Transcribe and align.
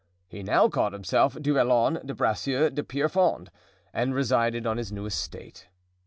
He 0.27 0.41
now 0.41 0.67
called 0.67 0.93
himself 0.93 1.37
Du 1.39 1.53
Vallon 1.53 1.99
de 2.03 2.15
Bracieux 2.15 2.71
de 2.71 2.83
Pierrefonds, 2.83 3.51
and 3.93 4.15
resided 4.15 4.65
on 4.65 4.77
his 4.77 4.91
new 4.91 5.05
estate. 5.05 5.67